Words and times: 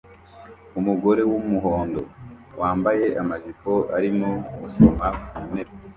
Umugore 0.79 1.21
wumuhondo 1.31 2.01
wambaye 2.59 3.05
amajipo 3.21 3.71
arimo 3.97 4.29
gusoma 4.61 5.05
ku 5.29 5.39
ntebe 5.49 5.71